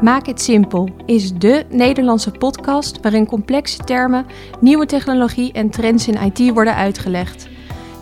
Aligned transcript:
Maak 0.00 0.26
het 0.26 0.40
simpel 0.40 0.88
is 1.06 1.32
de 1.32 1.66
Nederlandse 1.68 2.30
podcast 2.30 3.00
waarin 3.00 3.26
complexe 3.26 3.84
termen, 3.84 4.26
nieuwe 4.60 4.86
technologie 4.86 5.52
en 5.52 5.70
trends 5.70 6.08
in 6.08 6.32
IT 6.32 6.52
worden 6.54 6.74
uitgelegd. 6.74 7.48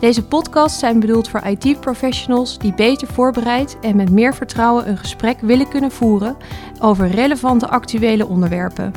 Deze 0.01 0.25
podcasts 0.25 0.79
zijn 0.79 1.01
bedoeld 1.01 1.29
voor 1.29 1.43
IT-professionals 1.47 2.59
die 2.59 2.75
beter 2.75 3.09
voorbereid 3.09 3.77
en 3.81 3.97
met 3.97 4.11
meer 4.11 4.35
vertrouwen 4.35 4.89
een 4.89 4.99
gesprek 4.99 5.41
willen 5.41 5.69
kunnen 5.69 5.91
voeren 5.91 6.37
over 6.81 7.09
relevante 7.09 7.69
actuele 7.69 8.27
onderwerpen. 8.27 8.93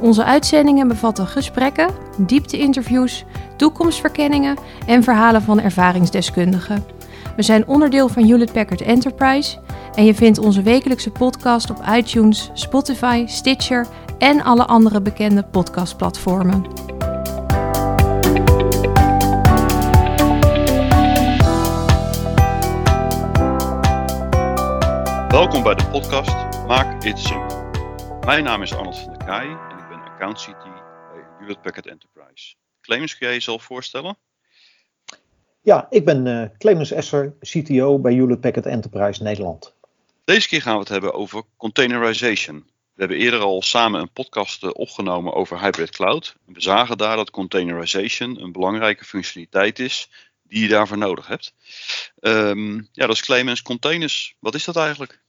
Onze 0.00 0.24
uitzendingen 0.24 0.88
bevatten 0.88 1.26
gesprekken, 1.26 1.90
diepte-interviews, 2.16 3.24
toekomstverkenningen 3.56 4.56
en 4.86 5.02
verhalen 5.02 5.42
van 5.42 5.60
ervaringsdeskundigen. 5.60 6.97
We 7.38 7.44
zijn 7.44 7.66
onderdeel 7.66 8.08
van 8.08 8.24
Hewlett 8.24 8.52
Packard 8.52 8.80
Enterprise 8.80 9.58
en 9.94 10.04
je 10.04 10.14
vindt 10.14 10.38
onze 10.38 10.62
wekelijkse 10.62 11.10
podcast 11.10 11.70
op 11.70 11.82
iTunes, 11.96 12.50
Spotify, 12.52 13.24
Stitcher 13.26 13.86
en 14.18 14.42
alle 14.42 14.66
andere 14.66 15.02
bekende 15.02 15.44
podcastplatformen. 15.44 16.62
Welkom 25.28 25.62
bij 25.62 25.74
de 25.74 25.88
podcast 25.90 26.64
Maak 26.66 27.04
It 27.04 27.18
Simple. 27.18 27.70
Mijn 28.24 28.44
naam 28.44 28.62
is 28.62 28.74
Arnold 28.74 28.98
van 28.98 29.12
der 29.12 29.26
Kaai 29.26 29.48
en 29.48 29.78
ik 29.78 29.88
ben 29.88 30.00
account 30.00 30.38
CT 30.38 30.64
bij 30.64 31.24
Hewlett 31.38 31.62
Packard 31.62 31.86
Enterprise. 31.86 32.54
Clemens, 32.80 33.18
kun 33.18 33.26
jij 33.26 33.36
jezelf 33.36 33.62
voorstellen? 33.62 34.16
Ja, 35.60 35.86
ik 35.90 36.04
ben 36.04 36.26
uh, 36.26 36.44
Clemens 36.58 36.90
Esser, 36.90 37.34
CTO 37.40 37.98
bij 37.98 38.14
Hewlett 38.14 38.40
Packard 38.40 38.66
Enterprise 38.66 39.22
Nederland. 39.22 39.74
Deze 40.24 40.48
keer 40.48 40.62
gaan 40.62 40.74
we 40.74 40.80
het 40.80 40.88
hebben 40.88 41.14
over 41.14 41.42
containerization. 41.56 42.56
We 42.94 43.04
hebben 43.04 43.16
eerder 43.16 43.40
al 43.40 43.62
samen 43.62 44.00
een 44.00 44.12
podcast 44.12 44.64
eh, 44.64 44.70
opgenomen 44.72 45.34
over 45.34 45.60
hybrid 45.60 45.90
cloud. 45.90 46.36
We 46.44 46.60
zagen 46.60 46.98
daar 46.98 47.16
dat 47.16 47.30
containerization 47.30 48.42
een 48.42 48.52
belangrijke 48.52 49.04
functionaliteit 49.04 49.78
is 49.78 50.10
die 50.42 50.62
je 50.62 50.68
daarvoor 50.68 50.98
nodig 50.98 51.26
hebt. 51.26 51.54
Um, 52.20 52.88
ja, 52.92 53.06
dat 53.06 53.14
is 53.14 53.22
Clemens 53.22 53.62
Containers. 53.62 54.36
Wat 54.38 54.54
is 54.54 54.64
dat 54.64 54.76
eigenlijk? 54.76 55.20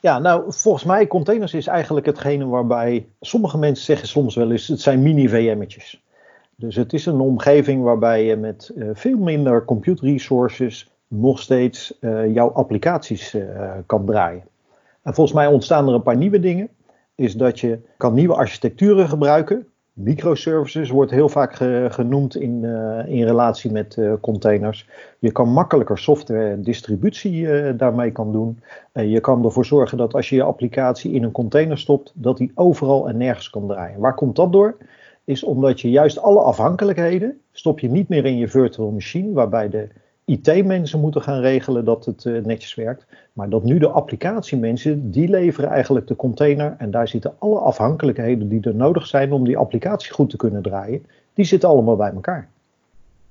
Ja, 0.00 0.18
nou, 0.18 0.52
volgens 0.52 0.84
mij 0.84 1.06
containers 1.06 1.54
is 1.54 1.66
eigenlijk 1.66 2.06
hetgene 2.06 2.46
waarbij 2.46 3.08
sommige 3.20 3.58
mensen 3.58 3.84
zeggen 3.84 4.08
soms 4.08 4.34
wel 4.34 4.50
eens, 4.50 4.68
het 4.68 4.80
zijn 4.80 5.02
mini-VM'tjes. 5.02 6.00
Dus 6.60 6.76
het 6.76 6.92
is 6.92 7.06
een 7.06 7.20
omgeving 7.20 7.82
waarbij 7.82 8.24
je 8.24 8.36
met 8.36 8.72
uh, 8.74 8.88
veel 8.92 9.18
minder 9.18 9.64
compute 9.64 10.06
resources 10.06 10.90
nog 11.08 11.40
steeds 11.40 11.98
uh, 12.00 12.34
jouw 12.34 12.50
applicaties 12.50 13.34
uh, 13.34 13.70
kan 13.86 14.04
draaien. 14.04 14.42
En 15.02 15.14
volgens 15.14 15.36
mij 15.36 15.46
ontstaan 15.46 15.88
er 15.88 15.94
een 15.94 16.02
paar 16.02 16.16
nieuwe 16.16 16.40
dingen. 16.40 16.68
Is 17.14 17.34
dat 17.34 17.60
je 17.60 17.78
kan 17.96 18.14
nieuwe 18.14 18.34
architecturen 18.34 19.08
gebruiken. 19.08 19.66
Microservices 19.92 20.90
wordt 20.90 21.10
heel 21.10 21.28
vaak 21.28 21.54
ge 21.54 21.86
genoemd 21.90 22.36
in, 22.36 22.64
in 23.06 23.24
relatie 23.24 23.72
met 23.72 23.98
containers. 24.20 24.88
Je 25.18 25.32
kan 25.32 25.48
makkelijker 25.48 25.98
software 25.98 26.60
distributie 26.60 27.76
daarmee 27.76 28.10
kan 28.10 28.32
doen. 28.32 28.62
je 28.92 29.20
kan 29.20 29.44
ervoor 29.44 29.64
zorgen 29.64 29.98
dat 29.98 30.14
als 30.14 30.28
je 30.28 30.36
je 30.36 30.42
applicatie 30.42 31.12
in 31.12 31.22
een 31.22 31.32
container 31.32 31.78
stopt, 31.78 32.12
dat 32.14 32.36
die 32.36 32.52
overal 32.54 33.08
en 33.08 33.16
nergens 33.16 33.50
kan 33.50 33.66
draaien. 33.66 34.00
Waar 34.00 34.14
komt 34.14 34.36
dat 34.36 34.52
door? 34.52 34.76
Is 35.30 35.42
omdat 35.42 35.80
je 35.80 35.90
juist 35.90 36.18
alle 36.18 36.40
afhankelijkheden 36.40 37.40
stop 37.52 37.80
je 37.80 37.88
niet 37.88 38.08
meer 38.08 38.24
in 38.24 38.36
je 38.36 38.48
virtual 38.48 38.90
machine, 38.90 39.32
waarbij 39.32 39.68
de 39.68 39.88
IT-mensen 40.24 41.00
moeten 41.00 41.22
gaan 41.22 41.40
regelen 41.40 41.84
dat 41.84 42.04
het 42.04 42.24
uh, 42.24 42.44
netjes 42.44 42.74
werkt. 42.74 43.06
Maar 43.32 43.48
dat 43.48 43.64
nu 43.64 43.78
de 43.78 43.88
applicatiemensen, 43.88 45.10
die 45.10 45.28
leveren 45.28 45.70
eigenlijk 45.70 46.06
de 46.06 46.16
container. 46.16 46.74
En 46.78 46.90
daar 46.90 47.08
zitten 47.08 47.36
alle 47.38 47.58
afhankelijkheden 47.58 48.48
die 48.48 48.60
er 48.62 48.74
nodig 48.74 49.06
zijn 49.06 49.32
om 49.32 49.44
die 49.44 49.56
applicatie 49.56 50.12
goed 50.12 50.30
te 50.30 50.36
kunnen 50.36 50.62
draaien. 50.62 51.06
Die 51.34 51.44
zitten 51.44 51.68
allemaal 51.68 51.96
bij 51.96 52.12
elkaar. 52.12 52.50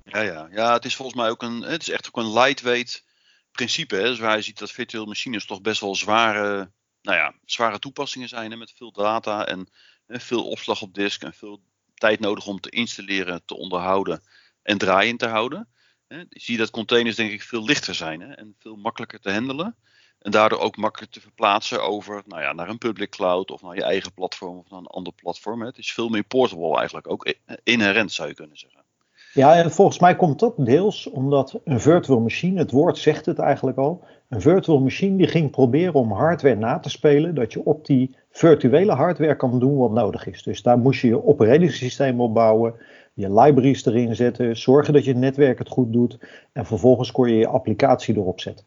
Ja, 0.04 0.20
ja. 0.20 0.48
ja 0.50 0.72
het 0.72 0.84
is 0.84 0.96
volgens 0.96 1.16
mij 1.16 1.30
ook 1.30 1.42
een, 1.42 1.62
het 1.62 1.82
is 1.82 1.90
echt 1.90 2.06
ook 2.06 2.16
een 2.16 2.32
lightweight 2.32 3.04
principe. 3.52 3.96
Hè? 3.96 4.02
Dus 4.02 4.18
waar 4.18 4.36
je 4.36 4.42
ziet 4.42 4.58
dat 4.58 4.70
virtuele 4.70 5.06
machines 5.06 5.46
toch 5.46 5.60
best 5.60 5.80
wel 5.80 5.94
zware, 5.94 6.70
nou 7.02 7.16
ja, 7.16 7.34
zware 7.44 7.78
toepassingen 7.78 8.28
zijn. 8.28 8.50
Hè? 8.50 8.56
Met 8.56 8.72
veel 8.76 8.92
data 8.92 9.46
en 9.46 9.68
hè, 10.06 10.20
veel 10.20 10.48
opslag 10.48 10.82
op 10.82 10.94
disk 10.94 11.22
en 11.22 11.32
veel 11.32 11.60
tijd 12.00 12.20
nodig 12.20 12.46
om 12.46 12.60
te 12.60 12.70
installeren, 12.70 13.42
te 13.44 13.56
onderhouden 13.56 14.22
en 14.62 14.78
draaiend 14.78 15.18
te 15.18 15.26
houden. 15.26 15.68
Hè, 16.08 16.22
zie 16.28 16.54
je 16.54 16.60
dat 16.60 16.70
containers 16.70 17.16
denk 17.16 17.30
ik 17.30 17.42
veel 17.42 17.64
lichter 17.64 17.94
zijn 17.94 18.20
hè, 18.20 18.32
en 18.32 18.54
veel 18.58 18.76
makkelijker 18.76 19.20
te 19.20 19.32
handelen. 19.32 19.76
En 20.18 20.30
daardoor 20.30 20.58
ook 20.58 20.76
makkelijker 20.76 21.20
te 21.20 21.26
verplaatsen 21.26 21.82
over 21.82 22.22
nou 22.26 22.42
ja, 22.42 22.52
naar 22.52 22.68
een 22.68 22.78
public 22.78 23.10
cloud 23.10 23.50
of 23.50 23.62
naar 23.62 23.74
je 23.74 23.82
eigen 23.82 24.12
platform 24.12 24.58
of 24.58 24.70
naar 24.70 24.78
een 24.78 24.86
ander 24.86 25.12
platform. 25.12 25.60
Hè. 25.60 25.66
Het 25.66 25.78
is 25.78 25.92
veel 25.92 26.08
meer 26.08 26.22
portable 26.22 26.76
eigenlijk, 26.76 27.10
ook 27.10 27.34
inherent 27.62 28.12
zou 28.12 28.28
je 28.28 28.34
kunnen 28.34 28.56
zeggen. 28.56 28.84
Ja, 29.32 29.54
en 29.54 29.70
volgens 29.70 29.98
mij 29.98 30.16
komt 30.16 30.38
dat 30.38 30.54
deels 30.56 31.06
omdat 31.06 31.60
een 31.64 31.80
virtual 31.80 32.20
machine, 32.20 32.58
het 32.58 32.70
woord 32.70 32.98
zegt 32.98 33.26
het 33.26 33.38
eigenlijk 33.38 33.78
al, 33.78 34.04
een 34.30 34.40
virtual 34.40 34.80
machine 34.80 35.16
die 35.16 35.26
ging 35.26 35.50
proberen 35.50 35.94
om 35.94 36.12
hardware 36.12 36.54
na 36.54 36.78
te 36.78 36.90
spelen, 36.90 37.34
dat 37.34 37.52
je 37.52 37.64
op 37.64 37.86
die 37.86 38.14
virtuele 38.30 38.92
hardware 38.92 39.36
kan 39.36 39.58
doen 39.58 39.76
wat 39.76 39.92
nodig 39.92 40.26
is. 40.26 40.42
Dus 40.42 40.62
daar 40.62 40.78
moest 40.78 41.00
je 41.00 41.08
je 41.08 41.22
op 41.22 42.32
bouwen 42.32 42.74
je 43.14 43.32
libraries 43.32 43.86
erin 43.86 44.16
zetten, 44.16 44.56
zorgen 44.56 44.92
dat 44.92 45.04
je 45.04 45.14
netwerk 45.14 45.58
het 45.58 45.68
goed 45.68 45.92
doet 45.92 46.18
en 46.52 46.66
vervolgens 46.66 47.12
kon 47.12 47.28
je 47.28 47.36
je 47.36 47.46
applicatie 47.46 48.16
erop 48.16 48.40
zetten. 48.40 48.64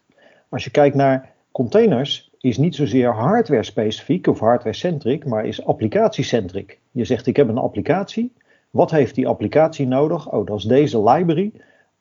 Als 0.49 0.63
je 0.63 0.69
kijkt 0.69 0.95
naar 0.95 1.33
containers, 1.51 2.31
is 2.39 2.57
niet 2.57 2.75
zozeer 2.75 3.13
hardware 3.13 3.63
specifiek 3.63 4.27
of 4.27 4.39
hardware 4.39 4.75
centric, 4.75 5.25
maar 5.25 5.45
is 5.45 5.65
applicatie-centric. 5.65 6.79
Je 6.91 7.05
zegt 7.05 7.27
ik 7.27 7.35
heb 7.35 7.47
een 7.47 7.57
applicatie, 7.57 8.33
wat 8.69 8.91
heeft 8.91 9.15
die 9.15 9.27
applicatie 9.27 9.87
nodig? 9.87 10.31
Oh, 10.31 10.45
dat 10.45 10.57
is 10.57 10.63
deze 10.63 11.03
library. 11.03 11.51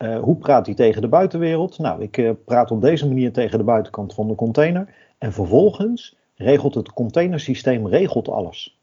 Uh, 0.02 0.18
hoe 0.18 0.36
praat 0.36 0.64
die 0.64 0.74
tegen 0.74 1.02
de 1.02 1.08
buitenwereld? 1.08 1.78
Nou, 1.78 2.02
ik 2.02 2.16
uh, 2.16 2.30
praat 2.44 2.70
op 2.70 2.80
deze 2.80 3.08
manier 3.08 3.32
tegen 3.32 3.58
de 3.58 3.64
buitenkant 3.64 4.14
van 4.14 4.28
de 4.28 4.34
container. 4.34 4.88
En 5.18 5.32
vervolgens 5.32 6.16
regelt 6.34 6.74
het 6.74 6.92
containersysteem 6.92 7.86
regelt 7.86 8.28
alles. 8.28 8.78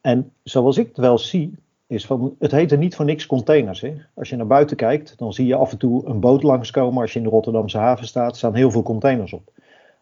En 0.00 0.32
zoals 0.42 0.76
ik 0.76 0.86
het 0.86 0.96
wel 0.96 1.18
zie, 1.18 1.54
is 1.86 2.06
van, 2.06 2.34
het 2.38 2.50
heet 2.50 2.72
er 2.72 2.78
niet 2.78 2.96
voor 2.96 3.04
niks 3.04 3.26
containers. 3.26 3.80
Hè? 3.80 3.94
Als 4.14 4.28
je 4.28 4.36
naar 4.36 4.46
buiten 4.46 4.76
kijkt, 4.76 5.18
dan 5.18 5.32
zie 5.32 5.46
je 5.46 5.54
af 5.54 5.72
en 5.72 5.78
toe 5.78 6.06
een 6.06 6.20
boot 6.20 6.42
langskomen. 6.42 7.02
Als 7.02 7.12
je 7.12 7.18
in 7.18 7.24
de 7.24 7.30
Rotterdamse 7.30 7.78
haven 7.78 8.06
staat, 8.06 8.36
staan 8.36 8.54
heel 8.54 8.70
veel 8.70 8.82
containers 8.82 9.32
op. 9.32 9.52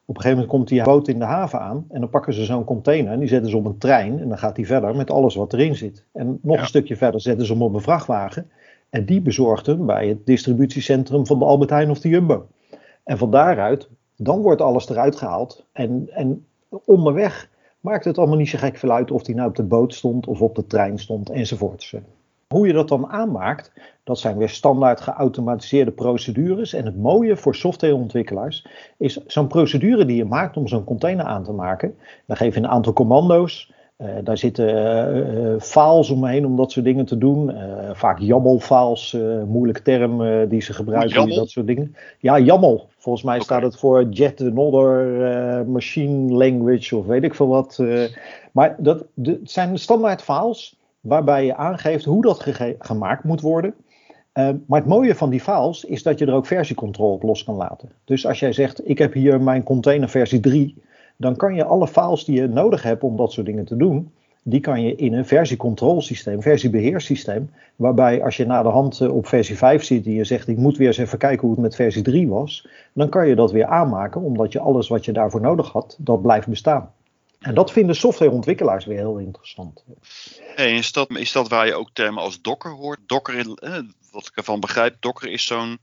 Op 0.05 0.15
een 0.17 0.23
gegeven 0.23 0.31
moment 0.31 0.49
komt 0.49 0.69
die 0.69 0.83
boot 0.83 1.09
in 1.09 1.19
de 1.19 1.25
haven 1.25 1.61
aan 1.61 1.87
en 1.89 2.01
dan 2.01 2.11
pakken 2.11 2.33
ze 2.33 2.45
zo'n 2.45 2.65
container 2.65 3.13
en 3.13 3.19
die 3.19 3.29
zetten 3.29 3.51
ze 3.51 3.57
op 3.57 3.65
een 3.65 3.79
trein 3.79 4.21
en 4.21 4.29
dan 4.29 4.39
gaat 4.39 4.57
die 4.57 4.67
verder 4.67 4.97
met 4.97 5.11
alles 5.11 5.35
wat 5.35 5.53
erin 5.53 5.77
zit. 5.77 6.05
En 6.13 6.39
nog 6.43 6.61
een 6.61 6.67
stukje 6.67 6.97
verder 6.97 7.21
zetten 7.21 7.47
ze 7.47 7.53
hem 7.53 7.63
op 7.63 7.75
een 7.75 7.81
vrachtwagen 7.81 8.51
en 8.91 9.05
die 9.05 9.21
bezorgt 9.21 9.67
hem 9.67 9.87
bij 9.87 10.09
het 10.09 10.27
distributiecentrum 10.27 11.27
van 11.27 11.39
de 11.39 11.45
Albert 11.45 11.71
Heijn 11.71 11.91
of 11.91 12.01
de 12.01 12.09
Jumbo. 12.09 12.47
En 13.05 13.19
van 13.19 13.31
daaruit, 13.31 13.89
dan 14.17 14.41
wordt 14.41 14.61
alles 14.61 14.89
eruit 14.89 15.17
gehaald 15.17 15.67
en, 15.73 16.09
en 16.11 16.47
onderweg 16.85 17.49
maakt 17.81 18.05
het 18.05 18.19
allemaal 18.19 18.37
niet 18.37 18.49
zo 18.49 18.59
gek 18.59 18.77
veel 18.77 18.91
uit 18.91 19.11
of 19.11 19.23
die 19.23 19.35
nou 19.35 19.49
op 19.49 19.57
de 19.57 19.63
boot 19.63 19.95
stond 19.95 20.27
of 20.27 20.43
op 20.43 20.55
de 20.55 20.67
trein 20.67 20.99
stond 20.99 21.31
enzovoorts. 21.31 21.95
Hoe 22.49 22.67
je 22.67 22.73
dat 22.73 22.89
dan 22.89 23.07
aanmaakt, 23.07 23.73
dat 24.05 24.19
zijn 24.19 24.37
weer 24.37 24.49
standaard 24.49 25.01
geautomatiseerde 25.01 25.91
procedures. 25.91 26.73
En 26.73 26.85
het 26.85 26.97
mooie 26.97 27.37
voor 27.37 27.55
softwareontwikkelaars 27.55 28.67
is 28.97 29.27
zo'n 29.27 29.47
procedure 29.47 30.05
die 30.05 30.17
je 30.17 30.25
maakt 30.25 30.57
om 30.57 30.69
zo'n 30.69 30.85
container 30.85 31.25
aan 31.25 31.45
te 31.45 31.53
maken. 31.53 31.97
Dan 32.27 32.37
geef 32.37 32.55
je 32.55 32.61
een 32.61 32.69
aantal 32.69 32.93
commando's. 32.93 33.73
Uh, 33.99 34.09
daar 34.25 34.39
zitten 34.39 34.69
uh, 34.69 35.53
uh, 35.53 35.61
files 35.61 36.11
omheen 36.11 36.47
om 36.47 36.57
dat 36.57 36.73
soort 36.73 36.85
dingen 36.85 37.05
te 37.05 37.19
doen. 37.19 37.55
vaak 37.93 38.19
YAML-files, 38.19 39.17
moeilijke 39.47 39.83
term 39.83 40.49
die 40.49 40.61
ze 40.63 40.73
gebruiken, 40.73 41.29
dat 41.29 41.51
soort 41.51 41.67
dingen. 41.67 41.97
Ja, 42.19 42.39
YAML. 42.39 42.89
Volgens 42.99 43.25
mij 43.25 43.41
staat 43.41 43.63
het 43.63 43.79
voor 43.79 44.05
Jet 44.05 44.41
Another 44.41 45.67
Machine 45.67 46.33
Language 46.33 46.97
of 46.97 47.07
weet 47.07 47.23
ik 47.23 47.35
veel 47.35 47.49
wat. 47.49 47.83
maar 48.53 48.77
dat 48.79 49.05
de, 49.15 49.31
het 49.31 49.51
zijn 49.51 49.79
standaard 49.79 50.23
files 50.23 50.77
waarbij 51.01 51.45
je 51.45 51.57
aangeeft 51.57 52.05
hoe 52.05 52.23
dat 52.23 52.47
gemaakt 52.79 53.25
moet 53.25 53.41
worden. 53.41 53.75
maar 54.67 54.81
het 54.81 54.89
mooie 54.89 55.15
van 55.15 55.31
die 55.31 55.41
files 55.41 55.85
is 55.85 56.03
dat 56.03 56.19
je 56.19 56.27
er 56.27 56.35
ook 56.35 56.47
versiecontrole 56.47 57.13
op 57.13 57.23
los 57.23 57.45
kan 57.45 57.55
laten. 57.55 57.91
Dus 58.05 58.27
als 58.27 58.41
jij 58.41 58.53
zegt, 58.53 58.89
ik 58.89 58.99
heb 58.99 59.13
hier 59.13 59.41
mijn 59.41 59.63
container 59.63 60.09
versie 60.09 60.41
3 60.41 60.85
dan 61.17 61.37
kan 61.37 61.55
je 61.55 61.65
alle 61.65 61.89
files 61.89 62.25
die 62.25 62.41
je 62.41 62.47
nodig 62.47 62.83
hebt 62.83 63.03
om 63.03 63.17
dat 63.17 63.33
soort 63.33 63.47
dingen 63.47 63.65
te 63.65 63.77
doen, 63.77 64.11
die 64.49 64.61
kan 64.61 64.83
je 64.83 64.95
in 64.95 65.13
een 65.13 65.27
versiecontrolesysteem, 65.27 66.43
versiebeheersysteem, 66.43 67.51
waarbij 67.77 68.23
als 68.23 68.37
je 68.37 68.47
na 68.47 68.63
de 68.63 68.69
hand 68.69 69.01
eh, 69.01 69.15
op 69.15 69.27
versie 69.27 69.57
5 69.57 69.85
zit 69.85 70.07
en 70.07 70.13
je 70.13 70.25
zegt 70.25 70.49
ik 70.49 70.57
moet 70.57 70.77
weer 70.77 70.87
eens 70.87 70.99
even 70.99 71.19
kijken 71.19 71.41
hoe 71.41 71.51
het 71.51 71.61
met 71.61 71.75
versie 71.75 72.03
3 72.03 72.29
was, 72.29 72.69
dan 72.93 73.09
kan 73.09 73.29
je 73.29 73.35
dat 73.35 73.53
weer 73.53 73.67
aanmaken, 73.67 74.21
omdat 74.21 74.53
je 74.53 74.61
alles 74.61 74.89
wat 74.89 75.05
je 75.05 75.13
daarvoor 75.13 75.41
nodig 75.41 75.73
had, 75.73 75.97
dat 75.99 76.23
blijft 76.23 76.47
bestaan. 76.47 76.93
En 77.41 77.55
dat 77.55 77.73
vinden 77.73 77.97
softwareontwikkelaars 77.97 78.85
weer 78.85 78.99
heel 78.99 79.19
interessant. 79.19 79.85
Hey, 80.55 80.75
is, 80.75 80.93
dat, 80.93 81.11
is 81.17 81.33
dat 81.33 81.49
waar 81.49 81.67
je 81.67 81.75
ook 81.75 81.91
termen 81.93 82.23
als 82.23 82.41
Docker 82.43 82.71
hoort? 82.71 82.99
Docker, 83.07 83.39
eh, 83.39 83.79
wat 84.13 84.27
ik 84.27 84.33
ervan 84.35 84.61
begrijp, 84.61 84.97
Docker 85.01 85.29
is 85.29 85.47
zo'n 85.47 85.79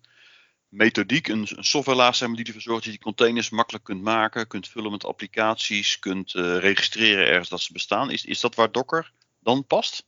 methodiek, 0.73 1.27
een, 1.27 1.47
softwarelaag 1.47 2.21
maar, 2.21 2.35
die 2.35 2.45
ervoor 2.45 2.61
zorgt 2.61 2.83
dat 2.83 2.93
je 2.93 2.99
die 2.99 3.13
containers 3.13 3.49
makkelijk 3.49 3.83
kunt 3.83 4.01
maken, 4.01 4.47
kunt 4.47 4.67
vullen 4.67 4.91
met 4.91 5.05
applicaties, 5.05 5.99
kunt 5.99 6.33
uh, 6.33 6.57
registreren 6.57 7.27
ergens 7.27 7.49
dat 7.49 7.61
ze 7.61 7.73
bestaan. 7.73 8.11
Is, 8.11 8.25
is 8.25 8.41
dat 8.41 8.55
waar 8.55 8.71
Docker 8.71 9.11
dan 9.39 9.65
past? 9.65 10.05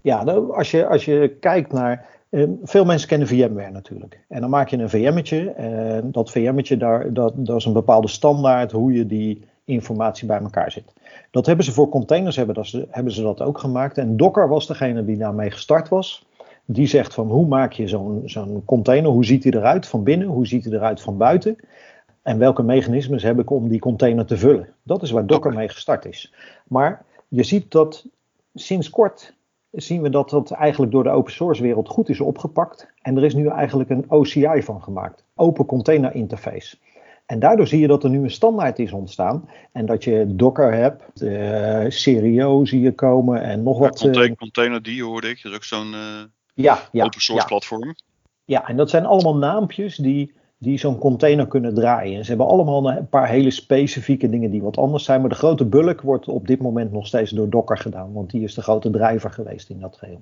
Ja, 0.00 0.24
nou, 0.24 0.56
als, 0.56 0.70
je, 0.70 0.86
als 0.86 1.04
je 1.04 1.36
kijkt 1.40 1.72
naar. 1.72 2.16
Uh, 2.30 2.48
veel 2.62 2.84
mensen 2.84 3.08
kennen 3.08 3.28
VMware 3.28 3.70
natuurlijk. 3.70 4.20
En 4.28 4.40
dan 4.40 4.50
maak 4.50 4.68
je 4.68 4.76
een 4.76 4.90
VM'tje. 4.90 5.50
En 5.50 6.12
dat 6.12 6.30
VM'tje, 6.30 6.76
daar, 6.76 7.12
dat, 7.12 7.32
dat 7.36 7.56
is 7.56 7.64
een 7.64 7.72
bepaalde 7.72 8.08
standaard 8.08 8.72
hoe 8.72 8.92
je 8.92 9.06
die 9.06 9.44
informatie 9.64 10.26
bij 10.26 10.40
elkaar 10.40 10.72
zet. 10.72 10.92
Dat 11.30 11.46
hebben 11.46 11.64
ze 11.64 11.72
voor 11.72 11.88
containers 11.88 12.36
hebben, 12.36 12.54
dat 12.54 12.66
ze, 12.66 12.86
hebben 12.90 13.12
ze 13.12 13.22
dat 13.22 13.40
ook 13.40 13.58
gemaakt. 13.58 13.98
En 13.98 14.16
Docker 14.16 14.48
was 14.48 14.66
degene 14.66 15.04
die 15.04 15.16
daarmee 15.16 15.50
gestart 15.50 15.88
was. 15.88 16.26
Die 16.70 16.86
zegt 16.86 17.14
van 17.14 17.28
hoe 17.28 17.46
maak 17.46 17.72
je 17.72 17.88
zo'n 17.88 18.22
zo'n 18.24 18.62
container, 18.64 19.10
hoe 19.10 19.24
ziet 19.24 19.44
hij 19.44 19.52
eruit 19.52 19.86
van 19.86 20.02
binnen, 20.02 20.26
hoe 20.26 20.46
ziet 20.46 20.64
hij 20.64 20.72
eruit 20.72 21.00
van 21.00 21.16
buiten. 21.16 21.56
En 22.22 22.38
welke 22.38 22.62
mechanismes 22.62 23.22
heb 23.22 23.38
ik 23.38 23.50
om 23.50 23.68
die 23.68 23.80
container 23.80 24.26
te 24.26 24.36
vullen. 24.36 24.68
Dat 24.82 25.02
is 25.02 25.10
waar 25.10 25.26
Docker 25.26 25.52
mee 25.52 25.68
gestart 25.68 26.04
is. 26.04 26.34
Maar 26.66 27.04
je 27.28 27.42
ziet 27.42 27.70
dat 27.70 28.06
sinds 28.54 28.90
kort 28.90 29.34
zien 29.70 30.02
we 30.02 30.10
dat 30.10 30.30
dat 30.30 30.50
eigenlijk 30.50 30.92
door 30.92 31.02
de 31.02 31.10
open 31.10 31.32
source 31.32 31.62
wereld 31.62 31.88
goed 31.88 32.08
is 32.08 32.20
opgepakt. 32.20 32.86
En 33.02 33.16
er 33.16 33.24
is 33.24 33.34
nu 33.34 33.46
eigenlijk 33.46 33.90
een 33.90 34.04
OCI 34.08 34.62
van 34.62 34.82
gemaakt. 34.82 35.24
Open 35.34 35.66
Container 35.66 36.14
Interface. 36.14 36.76
En 37.26 37.38
daardoor 37.38 37.66
zie 37.66 37.80
je 37.80 37.86
dat 37.86 38.04
er 38.04 38.10
nu 38.10 38.22
een 38.22 38.30
standaard 38.30 38.78
is 38.78 38.92
ontstaan. 38.92 39.48
En 39.72 39.86
dat 39.86 40.04
je 40.04 40.24
Docker 40.28 40.72
hebt, 40.74 41.22
uh, 41.22 41.84
Serio 41.88 42.64
zie 42.64 42.80
je 42.80 42.92
komen 42.92 43.42
en 43.42 43.62
nog 43.62 43.78
wat. 43.78 44.00
Container, 44.00 44.30
uh, 44.30 44.36
container 44.36 44.82
die 44.82 45.04
hoorde 45.04 45.28
ik, 45.28 45.42
dat 45.42 45.52
is 45.52 45.56
ook 45.56 45.64
zo'n 45.64 45.92
uh, 45.92 46.22
ja, 46.62 46.88
ja, 46.92 47.04
open 47.04 47.20
source 47.20 47.42
ja. 47.42 47.48
platform. 47.48 47.94
Ja, 48.44 48.68
en 48.68 48.76
dat 48.76 48.90
zijn 48.90 49.06
allemaal 49.06 49.36
naampjes 49.36 49.96
die, 49.96 50.32
die 50.58 50.78
zo'n 50.78 50.98
container 50.98 51.46
kunnen 51.46 51.74
draaien. 51.74 52.16
En 52.16 52.22
ze 52.22 52.28
hebben 52.28 52.46
allemaal 52.46 52.90
een 52.90 53.08
paar 53.08 53.28
hele 53.28 53.50
specifieke 53.50 54.30
dingen 54.30 54.50
die 54.50 54.62
wat 54.62 54.76
anders 54.76 55.04
zijn. 55.04 55.20
Maar 55.20 55.30
de 55.30 55.36
grote 55.36 55.64
bulk 55.64 56.00
wordt 56.00 56.28
op 56.28 56.46
dit 56.46 56.60
moment 56.60 56.92
nog 56.92 57.06
steeds 57.06 57.30
door 57.30 57.50
Docker 57.50 57.78
gedaan. 57.78 58.12
Want 58.12 58.30
die 58.30 58.42
is 58.42 58.54
de 58.54 58.62
grote 58.62 58.90
drijver 58.90 59.30
geweest 59.30 59.68
in 59.68 59.80
dat 59.80 59.96
geheel. 59.96 60.20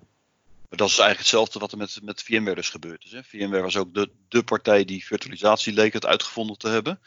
Dat 0.68 0.88
is 0.88 0.98
eigenlijk 0.98 1.18
hetzelfde 1.18 1.58
wat 1.58 1.72
er 1.72 1.78
met, 1.78 1.98
met 2.02 2.22
VMware 2.22 2.54
dus 2.54 2.70
gebeurd 2.70 3.04
is. 3.04 3.12
Hè. 3.12 3.22
VMware 3.22 3.62
was 3.62 3.76
ook 3.76 3.94
de, 3.94 4.10
de 4.28 4.42
partij 4.42 4.84
die 4.84 5.04
virtualisatie 5.04 5.72
leek 5.72 5.92
het 5.92 6.06
uitgevonden 6.06 6.58
te 6.58 6.68
hebben. 6.68 6.98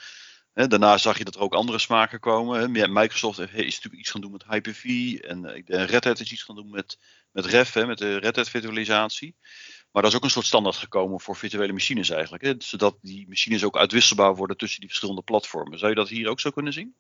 Daarna 0.68 0.98
zag 0.98 1.18
je 1.18 1.24
dat 1.24 1.36
er 1.36 1.42
ook 1.42 1.54
andere 1.54 1.80
smaken 1.80 2.20
komen. 2.20 2.72
Microsoft 2.72 3.40
is 3.40 3.48
natuurlijk 3.50 3.96
iets 3.96 4.10
gaan 4.10 4.22
doen 4.22 4.32
met 4.32 4.44
Hyper-V. 4.50 5.14
En 5.14 5.64
uh, 5.66 5.86
Red 5.86 6.04
Hat 6.04 6.20
is 6.20 6.32
iets 6.32 6.44
gaan 6.44 6.56
doen 6.56 6.70
met, 6.70 6.98
met 7.32 7.46
REF, 7.46 7.76
met 7.86 7.98
de 7.98 8.18
Red 8.18 8.36
Hat 8.36 8.50
virtualisatie. 8.50 9.36
Maar 9.92 10.02
dat 10.02 10.12
is 10.12 10.18
ook 10.18 10.24
een 10.24 10.30
soort 10.30 10.46
standaard 10.46 10.76
gekomen 10.76 11.20
voor 11.20 11.36
virtuele 11.36 11.74
machines 11.74 12.10
eigenlijk. 12.10 12.56
Zodat 12.64 12.98
die 13.02 13.26
machines 13.28 13.64
ook 13.64 13.78
uitwisselbaar 13.78 14.36
worden 14.36 14.58
tussen 14.58 14.80
die 14.80 14.90
verschillende 14.90 15.22
platformen. 15.22 15.80
Zou 15.80 15.90
je 15.90 15.98
dat 15.98 16.10
hier 16.10 16.30
ook 16.30 16.40
zo 16.40 16.50
kunnen 16.50 16.74
zien? 16.74 16.94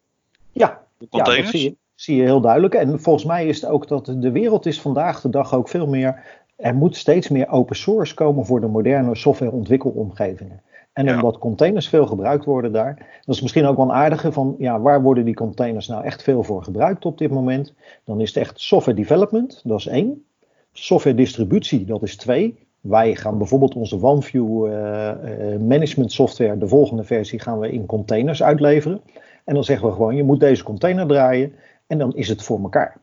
Ja, 0.51 0.85
ja 1.09 1.23
dat 1.23 1.47
zie 1.47 1.63
je, 1.63 1.75
zie 1.95 2.15
je 2.15 2.23
heel 2.23 2.41
duidelijk. 2.41 2.73
En 2.73 3.01
volgens 3.01 3.25
mij 3.25 3.47
is 3.47 3.61
het 3.61 3.69
ook 3.69 3.87
dat 3.87 4.05
de 4.05 4.31
wereld 4.31 4.65
is 4.65 4.81
vandaag 4.81 5.21
de 5.21 5.29
dag 5.29 5.53
ook 5.53 5.69
veel 5.69 5.87
meer 5.87 6.39
er 6.59 6.75
moet 6.75 6.95
steeds 6.95 7.29
meer 7.29 7.49
open 7.49 7.75
source 7.75 8.13
komen 8.13 8.45
voor 8.45 8.61
de 8.61 8.67
moderne 8.67 9.15
softwareontwikkelomgevingen. 9.15 10.61
En 10.99 11.05
ja. 11.05 11.15
omdat 11.15 11.37
containers 11.37 11.89
veel 11.89 12.05
gebruikt 12.05 12.45
worden 12.45 12.71
daar, 12.71 12.95
dat 13.25 13.35
is 13.35 13.41
misschien 13.41 13.65
ook 13.65 13.75
wel 13.77 13.85
een 13.85 13.91
aardige 13.91 14.31
van, 14.31 14.55
ja, 14.57 14.79
waar 14.79 15.01
worden 15.01 15.25
die 15.25 15.33
containers 15.33 15.87
nou 15.87 16.03
echt 16.03 16.23
veel 16.23 16.43
voor 16.43 16.63
gebruikt 16.63 17.05
op 17.05 17.17
dit 17.17 17.31
moment? 17.31 17.73
Dan 18.03 18.21
is 18.21 18.27
het 18.27 18.37
echt 18.37 18.59
software 18.59 18.97
development, 18.97 19.61
dat 19.63 19.79
is 19.79 19.87
één. 19.87 20.23
Software 20.71 21.15
distributie, 21.15 21.85
dat 21.85 22.03
is 22.03 22.15
twee. 22.15 22.67
Wij 22.81 23.15
gaan 23.15 23.37
bijvoorbeeld 23.37 23.75
onze 23.75 24.01
OneView 24.01 24.67
uh, 24.67 24.71
uh, 24.71 25.59
management 25.59 26.11
software, 26.11 26.57
de 26.57 26.67
volgende 26.67 27.03
versie, 27.03 27.39
gaan 27.39 27.59
we 27.59 27.71
in 27.71 27.85
containers 27.85 28.43
uitleveren. 28.43 29.01
En 29.43 29.53
dan 29.53 29.63
zeggen 29.63 29.87
we 29.87 29.93
gewoon, 29.93 30.15
je 30.15 30.23
moet 30.23 30.39
deze 30.39 30.63
container 30.63 31.07
draaien 31.07 31.53
en 31.87 31.97
dan 31.97 32.15
is 32.15 32.27
het 32.27 32.43
voor 32.43 32.59
elkaar. 32.59 32.97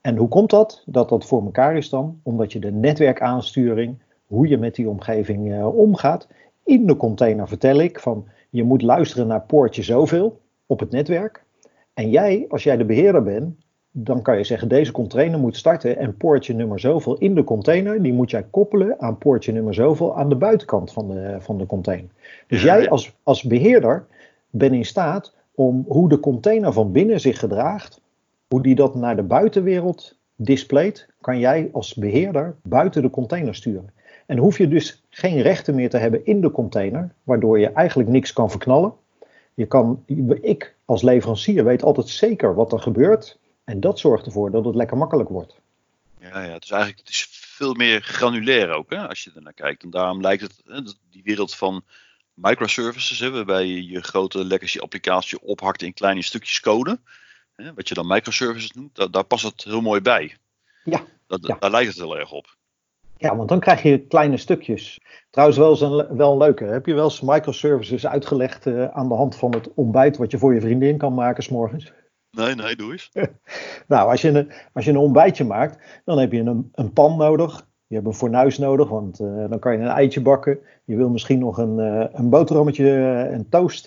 En 0.00 0.16
hoe 0.16 0.28
komt 0.28 0.50
dat? 0.50 0.82
Dat 0.86 1.08
dat 1.08 1.24
voor 1.24 1.44
elkaar 1.44 1.76
is 1.76 1.88
dan? 1.88 2.20
Omdat 2.22 2.52
je 2.52 2.58
de 2.58 2.72
netwerkaansturing, 2.72 3.98
hoe 4.26 4.48
je 4.48 4.58
met 4.58 4.74
die 4.74 4.88
omgeving 4.88 5.48
uh, 5.48 5.76
omgaat. 5.76 6.28
In 6.64 6.86
de 6.86 6.96
container 6.96 7.48
vertel 7.48 7.80
ik 7.80 8.00
van 8.00 8.26
je 8.50 8.64
moet 8.64 8.82
luisteren 8.82 9.26
naar 9.26 9.40
poortje 9.40 9.82
zoveel 9.82 10.40
op 10.66 10.80
het 10.80 10.90
netwerk. 10.90 11.44
En 11.94 12.10
jij, 12.10 12.46
als 12.48 12.62
jij 12.62 12.76
de 12.76 12.84
beheerder 12.84 13.22
bent, 13.22 13.54
dan 13.90 14.22
kan 14.22 14.36
je 14.36 14.44
zeggen 14.44 14.68
deze 14.68 14.92
container 14.92 15.38
moet 15.38 15.56
starten 15.56 15.96
en 15.96 16.16
poortje 16.16 16.54
nummer 16.54 16.80
zoveel 16.80 17.18
in 17.18 17.34
de 17.34 17.44
container, 17.44 18.02
die 18.02 18.12
moet 18.12 18.30
jij 18.30 18.46
koppelen 18.50 19.00
aan 19.00 19.18
poortje 19.18 19.52
nummer 19.52 19.74
zoveel 19.74 20.16
aan 20.16 20.28
de 20.28 20.36
buitenkant 20.36 20.92
van 20.92 21.08
de, 21.08 21.36
van 21.38 21.58
de 21.58 21.66
container. 21.66 22.10
Dus 22.46 22.62
jij 22.62 22.88
als, 22.88 23.16
als 23.22 23.42
beheerder 23.42 24.06
bent 24.50 24.72
in 24.72 24.84
staat 24.84 25.34
om 25.54 25.84
hoe 25.88 26.08
de 26.08 26.20
container 26.20 26.72
van 26.72 26.92
binnen 26.92 27.20
zich 27.20 27.38
gedraagt, 27.38 28.00
hoe 28.48 28.62
die 28.62 28.74
dat 28.74 28.94
naar 28.94 29.16
de 29.16 29.22
buitenwereld 29.22 30.18
displayt, 30.36 31.08
kan 31.20 31.38
jij 31.38 31.68
als 31.72 31.94
beheerder 31.94 32.56
buiten 32.62 33.02
de 33.02 33.10
container 33.10 33.54
sturen. 33.54 33.90
En 34.30 34.38
hoef 34.38 34.58
je 34.58 34.68
dus 34.68 35.02
geen 35.10 35.42
rechten 35.42 35.74
meer 35.74 35.90
te 35.90 35.96
hebben 35.96 36.26
in 36.26 36.40
de 36.40 36.50
container, 36.50 37.14
waardoor 37.22 37.58
je 37.58 37.72
eigenlijk 37.72 38.08
niks 38.08 38.32
kan 38.32 38.50
verknallen. 38.50 38.94
Je 39.54 39.66
kan, 39.66 40.04
ik 40.40 40.74
als 40.84 41.02
leverancier 41.02 41.64
weet 41.64 41.82
altijd 41.82 42.08
zeker 42.08 42.54
wat 42.54 42.72
er 42.72 42.78
gebeurt. 42.78 43.38
En 43.64 43.80
dat 43.80 43.98
zorgt 43.98 44.26
ervoor 44.26 44.50
dat 44.50 44.64
het 44.64 44.74
lekker 44.74 44.96
makkelijk 44.96 45.28
wordt. 45.28 45.60
Ja, 46.20 46.42
ja 46.42 46.52
het 46.52 46.64
is 46.64 46.70
eigenlijk 46.70 47.00
het 47.00 47.08
is 47.08 47.28
veel 47.30 47.74
meer 47.74 48.00
granulair 48.00 48.70
ook, 48.70 48.90
hè, 48.90 49.08
als 49.08 49.24
je 49.24 49.30
er 49.34 49.42
naar 49.42 49.52
kijkt. 49.52 49.82
En 49.82 49.90
daarom 49.90 50.20
lijkt 50.20 50.42
het, 50.42 50.62
hè, 50.66 50.82
die 51.10 51.22
wereld 51.24 51.54
van 51.54 51.82
microservices, 52.34 53.18
hè, 53.18 53.30
waarbij 53.30 53.66
je 53.66 53.86
je 53.86 54.02
grote 54.02 54.44
legacy 54.44 54.78
applicatie 54.78 55.40
ophakt 55.40 55.82
in 55.82 55.94
kleine 55.94 56.22
stukjes 56.22 56.60
code 56.60 56.98
wat 57.74 57.88
je 57.88 57.94
dan 57.94 58.06
microservices 58.06 58.72
noemt, 58.72 58.96
daar, 58.96 59.10
daar 59.10 59.24
past 59.24 59.44
het 59.44 59.64
heel 59.64 59.80
mooi 59.80 60.00
bij. 60.00 60.36
Ja, 60.84 61.04
dat, 61.26 61.46
ja. 61.46 61.56
Daar 61.58 61.70
lijkt 61.70 61.88
het 61.88 61.98
heel 61.98 62.18
erg 62.18 62.32
op. 62.32 62.58
Ja, 63.20 63.36
want 63.36 63.48
dan 63.48 63.60
krijg 63.60 63.82
je 63.82 64.06
kleine 64.06 64.36
stukjes. 64.36 65.00
Trouwens, 65.30 65.58
wel, 65.58 65.70
eens 65.70 65.80
een, 65.80 66.16
wel 66.16 66.32
een 66.32 66.38
leuke. 66.38 66.64
Heb 66.64 66.86
je 66.86 66.94
wel 66.94 67.04
eens 67.04 67.20
microservices 67.20 68.06
uitgelegd 68.06 68.66
uh, 68.66 68.84
aan 68.84 69.08
de 69.08 69.14
hand 69.14 69.36
van 69.36 69.50
het 69.50 69.74
ontbijt 69.74 70.16
wat 70.16 70.30
je 70.30 70.38
voor 70.38 70.54
je 70.54 70.60
vriendin 70.60 70.96
kan 70.96 71.14
maken 71.14 71.42
s'morgens? 71.42 71.92
Nee, 72.30 72.54
nee, 72.54 72.76
doe 72.76 72.92
eens. 72.92 73.10
nou, 73.88 74.10
als 74.10 74.20
je, 74.20 74.28
een, 74.28 74.52
als 74.72 74.84
je 74.84 74.90
een 74.90 74.96
ontbijtje 74.96 75.44
maakt, 75.44 76.00
dan 76.04 76.18
heb 76.18 76.32
je 76.32 76.40
een, 76.40 76.68
een 76.72 76.92
pan 76.92 77.16
nodig. 77.16 77.68
Je 77.86 77.94
hebt 77.94 78.06
een 78.06 78.14
fornuis 78.14 78.58
nodig, 78.58 78.88
want 78.88 79.20
uh, 79.20 79.48
dan 79.48 79.58
kan 79.58 79.72
je 79.72 79.78
een 79.78 79.86
eitje 79.86 80.22
bakken. 80.22 80.58
Je 80.84 80.96
wil 80.96 81.08
misschien 81.08 81.38
nog 81.38 81.58
een, 81.58 81.78
uh, 81.78 82.04
een 82.12 82.28
boterhammetje, 82.28 82.90
een 83.32 83.48
toast 83.48 83.86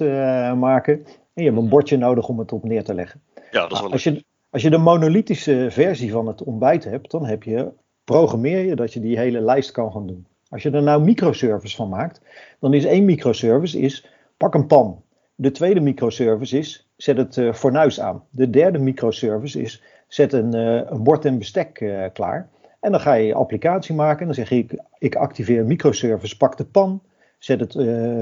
maken. 0.55 0.93
En 1.33 1.43
je 1.43 1.49
hebt 1.49 1.57
een 1.57 1.69
bordje 1.69 1.97
nodig 1.97 2.27
om 2.27 2.39
het 2.39 2.51
op 2.51 2.63
neer 2.63 2.83
te 2.83 2.93
leggen. 2.93 3.21
Ja, 3.51 3.61
dat 3.61 3.71
is 3.71 3.81
wel 3.81 3.91
als, 3.91 4.03
je, 4.03 4.23
als 4.49 4.61
je 4.61 4.69
de 4.69 4.77
monolithische 4.77 5.67
versie 5.69 6.11
van 6.11 6.27
het 6.27 6.43
ontbijt 6.43 6.83
hebt, 6.83 7.11
dan 7.11 7.25
heb 7.25 7.43
je, 7.43 7.71
programmeer 8.03 8.65
je 8.65 8.75
dat 8.75 8.93
je 8.93 8.99
die 8.99 9.17
hele 9.17 9.39
lijst 9.39 9.71
kan 9.71 9.91
gaan 9.91 10.07
doen. 10.07 10.25
Als 10.49 10.63
je 10.63 10.71
er 10.71 10.83
nou 10.83 11.03
microservice 11.03 11.75
van 11.75 11.89
maakt, 11.89 12.21
dan 12.59 12.73
is 12.73 12.85
één 12.85 13.05
microservice 13.05 13.79
is, 13.79 14.07
pak 14.37 14.53
een 14.53 14.67
pan. 14.67 15.01
De 15.35 15.51
tweede 15.51 15.79
microservice 15.79 16.57
is, 16.57 16.89
zet 16.95 17.17
het 17.17 17.37
uh, 17.37 17.53
fornuis 17.53 17.99
aan. 17.99 18.23
De 18.29 18.49
derde 18.49 18.79
microservice 18.79 19.61
is, 19.61 19.83
zet 20.07 20.33
een, 20.33 20.55
uh, 20.55 20.81
een 20.85 21.03
bord 21.03 21.25
en 21.25 21.37
bestek 21.37 21.79
uh, 21.79 22.05
klaar. 22.13 22.49
En 22.79 22.91
dan 22.91 22.99
ga 22.99 23.13
je 23.13 23.33
applicatie 23.33 23.95
maken. 23.95 24.19
En 24.19 24.25
dan 24.25 24.35
zeg 24.35 24.49
je, 24.49 24.57
ik, 24.57 24.81
ik 24.97 25.15
activeer 25.15 25.65
microservice, 25.65 26.37
pak 26.37 26.57
de 26.57 26.65
pan, 26.65 27.01
zet 27.37 27.59
het 27.59 27.73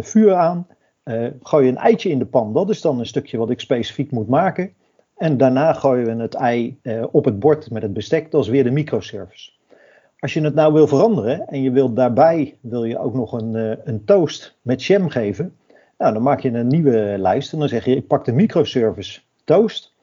vuur 0.06 0.34
aan, 0.34 0.68
gooi 1.42 1.68
een 1.68 1.78
eitje 1.78 2.10
in 2.10 2.20
de 2.20 2.26
pan. 2.26 2.54
Dat 2.54 2.70
is 2.70 2.82
dan 2.82 3.00
een 3.00 3.06
stukje 3.06 3.38
wat 3.38 3.50
ik 3.50 3.60
specifiek 3.60 4.12
moet 4.12 4.28
maken. 4.28 4.74
En 5.18 5.38
daarna 5.38 5.74
gooien 5.74 6.06
we 6.06 6.22
het 6.22 6.34
ei 6.34 6.80
op 7.12 7.26
het 7.26 7.40
bord 7.40 7.72
met 7.72 7.82
het 7.82 7.94
bestek. 7.94 8.32
Dat 8.32 8.44
is 8.44 8.50
weer 8.50 8.64
de 8.64 8.72
microservice. 8.72 9.52
Als 10.22 10.34
je 10.34 10.42
het 10.42 10.54
nou 10.54 10.74
wil 10.74 10.88
veranderen 10.88 11.48
en 11.48 11.62
je 11.62 11.72
wilt 11.72 11.96
daarbij 11.96 12.58
wil 12.60 12.84
je 12.84 13.00
ook 13.00 13.13
nog 13.13 13.32
een, 13.32 13.56
uh, 13.56 13.72
een 13.84 14.06
toast 14.06 14.58
met 14.62 14.84
jam 14.84 15.10
geven. 15.10 15.56
Nou, 15.98 16.13
dan 16.13 16.22
maak 16.22 16.40
je 16.40 16.51
een 16.51 16.68
nieuwe 16.68 17.16
lijst 17.18 17.54
en 17.54 17.60
dan 17.60 17.68
zeg 17.68 17.86
je 17.86 17.96
ik 17.96 18.08
pak 18.08 18.25
de 18.25 18.32
microservice 18.32 19.22
toast. 19.44 19.94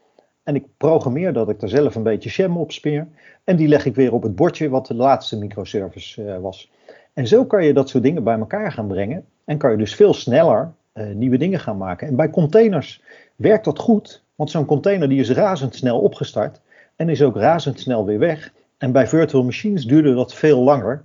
En 0.43 0.55
ik 0.55 0.65
programmeer 0.77 1.33
dat 1.33 1.49
ik 1.49 1.63
er 1.63 1.69
zelf 1.69 1.95
een 1.95 2.03
beetje 2.03 2.31
jam 2.31 2.57
op 2.57 2.73
speer. 2.73 3.07
En 3.45 3.57
die 3.57 3.69
leg 3.69 3.87
ik 3.87 3.95
weer 3.95 4.13
op 4.13 4.23
het 4.23 4.35
bordje 4.35 4.69
wat 4.69 4.87
de 4.87 4.95
laatste 4.95 5.39
microservice 5.39 6.23
uh, 6.23 6.39
was. 6.39 6.71
En 7.13 7.27
zo 7.27 7.45
kan 7.45 7.65
je 7.65 7.73
dat 7.73 7.89
soort 7.89 8.03
dingen 8.03 8.25
bij 8.25 8.39
elkaar 8.39 8.73
gaan 8.73 8.87
brengen. 8.87 9.25
En 9.45 9.59
kan 9.59 9.71
je 9.71 9.77
dus 9.77 9.95
veel 9.95 10.15
sneller 10.15 10.73
nieuwe 11.15 11.39
dingen 11.39 11.61
gaan 11.61 11.77
maken. 11.77 12.09
En 12.09 12.17
bij 12.17 12.31
containers 12.31 13.03
werkt 13.37 13.65
dat 13.65 13.79
goed. 13.79 14.23
Want 14.35 14.51
zo'n 14.51 14.65
container 14.65 15.09
die 15.09 15.21
is 15.21 15.31
razendsnel 15.31 16.01
opgestart 16.01 16.61
en 16.97 17.09
is 17.09 17.23
ook 17.23 17.37
razendsnel 17.37 18.05
weer 18.05 18.19
weg. 18.19 18.53
En 18.79 18.93
bij 18.93 19.09
virtual 19.09 19.45
machines 19.45 19.85
duurde 19.85 20.15
dat 20.15 20.35
veel 20.35 20.61
langer. 20.61 21.05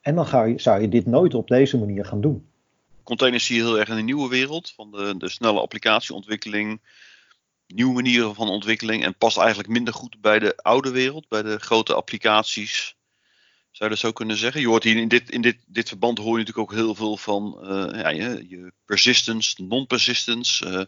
En 0.00 0.14
dan 0.14 0.26
ga 0.26 0.44
je, 0.44 0.60
zou 0.60 0.80
je 0.80 0.88
dit 0.88 1.06
nooit 1.06 1.34
op 1.34 1.48
deze 1.48 1.78
manier 1.78 2.04
gaan 2.04 2.20
doen. 2.20 2.46
Containers 3.02 3.46
zie 3.46 3.56
je 3.56 3.62
heel 3.62 3.78
erg 3.78 3.88
in 3.88 3.96
de 3.96 4.02
nieuwe 4.02 4.28
wereld 4.28 4.70
van 4.70 4.90
de, 4.90 5.14
de 5.18 5.28
snelle 5.28 5.60
applicatieontwikkeling, 5.60 6.80
nieuwe 7.66 7.94
manieren 7.94 8.34
van 8.34 8.48
ontwikkeling 8.48 9.04
en 9.04 9.16
past 9.16 9.38
eigenlijk 9.38 9.68
minder 9.68 9.94
goed 9.94 10.20
bij 10.20 10.38
de 10.38 10.56
oude 10.56 10.90
wereld, 10.90 11.28
bij 11.28 11.42
de 11.42 11.58
grote 11.58 11.94
applicaties 11.94 12.96
Zou 13.70 13.90
je 13.90 13.96
dat 13.96 13.98
zo 13.98 14.12
kunnen 14.12 14.36
zeggen? 14.36 14.60
Je 14.60 14.66
hoort 14.66 14.84
hier 14.84 14.96
in 14.96 15.08
dit, 15.08 15.30
in 15.30 15.40
dit, 15.40 15.56
dit 15.66 15.88
verband 15.88 16.18
hoor 16.18 16.38
je 16.38 16.44
natuurlijk 16.44 16.70
ook 16.70 16.78
heel 16.78 16.94
veel 16.94 17.16
van 17.16 17.58
uh, 17.62 18.00
ja, 18.00 18.08
je, 18.08 18.72
persistence, 18.84 19.62
non-persistence. 19.62 20.66
Uh, 20.66 20.84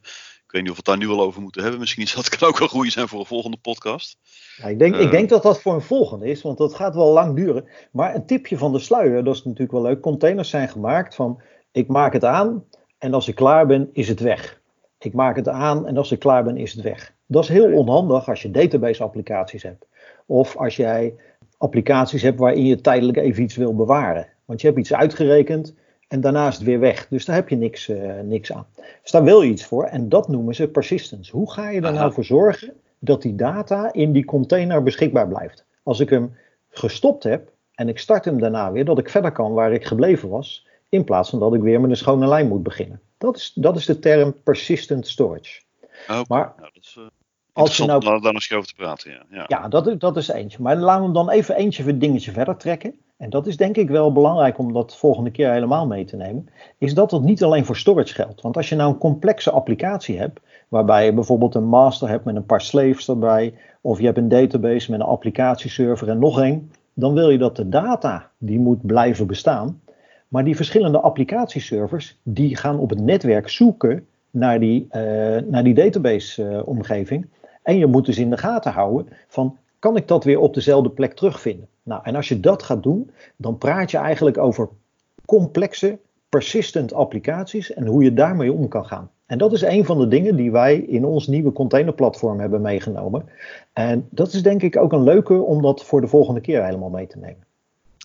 weet 0.56 0.64
niet 0.64 0.78
of 0.78 0.84
we 0.84 0.90
het 0.90 1.00
daar 1.00 1.08
nu 1.08 1.14
al 1.14 1.26
over 1.26 1.42
moeten 1.42 1.62
hebben. 1.62 1.80
Misschien 1.80 2.02
is 2.02 2.14
dat 2.14 2.28
kan 2.28 2.48
ook 2.48 2.58
wel 2.58 2.68
goed 2.68 2.92
zijn 2.92 3.08
voor 3.08 3.20
een 3.20 3.26
volgende 3.26 3.56
podcast. 3.56 4.18
Ja, 4.56 4.68
ik, 4.68 4.78
denk, 4.78 4.96
ik 4.96 5.10
denk 5.10 5.28
dat 5.28 5.42
dat 5.42 5.60
voor 5.60 5.74
een 5.74 5.80
volgende 5.80 6.26
is, 6.26 6.42
want 6.42 6.58
dat 6.58 6.74
gaat 6.74 6.94
wel 6.94 7.12
lang 7.12 7.36
duren. 7.36 7.68
Maar 7.92 8.14
een 8.14 8.26
tipje 8.26 8.58
van 8.58 8.72
de 8.72 8.78
sluier, 8.78 9.24
dat 9.24 9.34
is 9.34 9.44
natuurlijk 9.44 9.72
wel 9.72 9.82
leuk. 9.82 10.00
Containers 10.00 10.50
zijn 10.50 10.68
gemaakt 10.68 11.14
van 11.14 11.40
ik 11.72 11.88
maak 11.88 12.12
het 12.12 12.24
aan 12.24 12.64
en 12.98 13.14
als 13.14 13.28
ik 13.28 13.34
klaar 13.34 13.66
ben 13.66 13.90
is 13.92 14.08
het 14.08 14.20
weg. 14.20 14.60
Ik 14.98 15.12
maak 15.12 15.36
het 15.36 15.48
aan 15.48 15.86
en 15.86 15.96
als 15.96 16.12
ik 16.12 16.18
klaar 16.18 16.44
ben 16.44 16.56
is 16.56 16.72
het 16.72 16.82
weg. 16.82 17.14
Dat 17.26 17.42
is 17.42 17.48
heel 17.48 17.72
onhandig 17.72 18.28
als 18.28 18.42
je 18.42 18.50
database 18.50 19.02
applicaties 19.02 19.62
hebt. 19.62 19.86
Of 20.26 20.56
als 20.56 20.76
jij 20.76 21.14
applicaties 21.56 22.22
hebt 22.22 22.38
waarin 22.38 22.66
je 22.66 22.80
tijdelijk 22.80 23.18
even 23.18 23.42
iets 23.42 23.56
wil 23.56 23.74
bewaren. 23.74 24.28
Want 24.44 24.60
je 24.60 24.66
hebt 24.66 24.78
iets 24.78 24.92
uitgerekend 24.92 25.74
en 26.08 26.20
daarna 26.20 26.48
is 26.48 26.54
het 26.54 26.64
weer 26.64 26.80
weg. 26.80 27.08
Dus 27.08 27.24
daar 27.24 27.36
heb 27.36 27.48
je 27.48 27.56
niks, 27.56 27.88
uh, 27.88 28.20
niks 28.20 28.52
aan. 28.52 28.66
Dus 29.02 29.10
daar 29.10 29.24
wil 29.24 29.42
je 29.42 29.50
iets 29.50 29.64
voor 29.64 29.84
en 29.84 30.08
dat 30.08 30.28
noemen 30.28 30.54
ze 30.54 30.68
persistence. 30.68 31.32
Hoe 31.32 31.52
ga 31.52 31.68
je 31.68 31.80
er 31.80 31.92
nou 31.92 32.12
voor 32.12 32.24
zorgen 32.24 32.72
dat 32.98 33.22
die 33.22 33.34
data 33.34 33.92
in 33.92 34.12
die 34.12 34.24
container 34.24 34.82
beschikbaar 34.82 35.28
blijft? 35.28 35.64
Als 35.82 36.00
ik 36.00 36.10
hem 36.10 36.36
gestopt 36.70 37.22
heb 37.22 37.52
en 37.74 37.88
ik 37.88 37.98
start 37.98 38.24
hem 38.24 38.40
daarna 38.40 38.72
weer, 38.72 38.84
dat 38.84 38.98
ik 38.98 39.10
verder 39.10 39.32
kan 39.32 39.52
waar 39.52 39.72
ik 39.72 39.84
gebleven 39.84 40.28
was, 40.28 40.66
in 40.88 41.04
plaats 41.04 41.30
van 41.30 41.38
dat 41.38 41.54
ik 41.54 41.60
weer 41.60 41.80
met 41.80 41.90
een 41.90 41.96
schone 41.96 42.26
lijn 42.26 42.48
moet 42.48 42.62
beginnen. 42.62 43.00
Dat 43.18 43.36
is, 43.36 43.52
dat 43.54 43.76
is 43.76 43.86
de 43.86 43.98
term 43.98 44.42
persistent 44.42 45.06
storage. 45.06 45.60
Okay. 46.04 46.24
Maar 46.28 46.52
nou, 46.56 46.70
dat 46.72 46.82
is, 46.82 46.96
uh, 46.98 47.06
als 47.52 47.76
je 47.76 47.84
nou, 47.84 48.20
daar 48.20 48.32
nog 48.32 48.52
over 48.52 48.68
te 48.68 48.74
praten. 48.74 49.10
Ja, 49.10 49.24
ja. 49.30 49.44
ja 49.48 49.68
dat, 49.68 49.86
is, 49.86 49.98
dat 49.98 50.16
is 50.16 50.28
eentje. 50.28 50.62
Maar 50.62 50.76
laten 50.76 50.98
we 50.98 51.04
hem 51.04 51.14
dan 51.14 51.30
even 51.30 51.56
eentje 51.56 51.82
voor 51.82 51.98
dingetje 51.98 52.32
verder 52.32 52.56
trekken. 52.56 53.00
En 53.16 53.30
dat 53.30 53.46
is 53.46 53.56
denk 53.56 53.76
ik 53.76 53.90
wel 53.90 54.12
belangrijk 54.12 54.58
om 54.58 54.72
dat 54.72 54.96
volgende 54.96 55.30
keer 55.30 55.52
helemaal 55.52 55.86
mee 55.86 56.04
te 56.04 56.16
nemen. 56.16 56.48
Is 56.78 56.94
dat 56.94 57.10
het 57.10 57.22
niet 57.22 57.42
alleen 57.42 57.64
voor 57.64 57.76
storage 57.76 58.14
geldt. 58.14 58.40
Want 58.40 58.56
als 58.56 58.68
je 58.68 58.74
nou 58.74 58.92
een 58.92 58.98
complexe 58.98 59.50
applicatie 59.50 60.18
hebt. 60.18 60.40
Waarbij 60.68 61.04
je 61.04 61.12
bijvoorbeeld 61.12 61.54
een 61.54 61.68
master 61.68 62.08
hebt 62.08 62.24
met 62.24 62.36
een 62.36 62.46
paar 62.46 62.60
slaves 62.60 63.08
erbij. 63.08 63.54
Of 63.80 63.98
je 63.98 64.04
hebt 64.04 64.18
een 64.18 64.28
database 64.28 64.90
met 64.90 65.00
een 65.00 65.06
applicatieserver 65.06 66.08
en 66.08 66.18
nog 66.18 66.40
één. 66.40 66.70
Dan 66.94 67.14
wil 67.14 67.30
je 67.30 67.38
dat 67.38 67.56
de 67.56 67.68
data 67.68 68.30
die 68.38 68.58
moet 68.58 68.86
blijven 68.86 69.26
bestaan. 69.26 69.80
Maar 70.28 70.44
die 70.44 70.56
verschillende 70.56 71.00
applicatieservers 71.00 72.18
die 72.22 72.56
gaan 72.56 72.78
op 72.78 72.90
het 72.90 73.00
netwerk 73.00 73.48
zoeken 73.48 74.06
naar 74.30 74.60
die, 74.60 74.86
uh, 74.90 75.00
naar 75.42 75.64
die 75.64 75.74
database 75.74 76.42
uh, 76.42 76.68
omgeving. 76.68 77.26
En 77.62 77.78
je 77.78 77.86
moet 77.86 78.06
dus 78.06 78.18
in 78.18 78.30
de 78.30 78.38
gaten 78.38 78.72
houden 78.72 79.08
van 79.28 79.56
kan 79.78 79.96
ik 79.96 80.08
dat 80.08 80.24
weer 80.24 80.38
op 80.38 80.54
dezelfde 80.54 80.90
plek 80.90 81.12
terugvinden? 81.12 81.68
Nou, 81.86 82.00
en 82.04 82.14
als 82.16 82.28
je 82.28 82.40
dat 82.40 82.62
gaat 82.62 82.82
doen, 82.82 83.10
dan 83.36 83.58
praat 83.58 83.90
je 83.90 83.98
eigenlijk 83.98 84.38
over 84.38 84.68
complexe, 85.24 85.98
persistent 86.28 86.92
applicaties 86.92 87.72
en 87.72 87.86
hoe 87.86 88.02
je 88.02 88.14
daarmee 88.14 88.52
om 88.52 88.68
kan 88.68 88.86
gaan. 88.86 89.10
En 89.26 89.38
dat 89.38 89.52
is 89.52 89.62
een 89.62 89.84
van 89.84 89.98
de 89.98 90.08
dingen 90.08 90.36
die 90.36 90.50
wij 90.50 90.76
in 90.76 91.04
ons 91.04 91.26
nieuwe 91.26 91.52
containerplatform 91.52 92.40
hebben 92.40 92.60
meegenomen. 92.60 93.28
En 93.72 94.08
dat 94.10 94.32
is 94.32 94.42
denk 94.42 94.62
ik 94.62 94.76
ook 94.76 94.92
een 94.92 95.02
leuke 95.02 95.34
om 95.34 95.62
dat 95.62 95.84
voor 95.84 96.00
de 96.00 96.08
volgende 96.08 96.40
keer 96.40 96.64
helemaal 96.64 96.88
mee 96.88 97.06
te 97.06 97.18
nemen. 97.18 97.44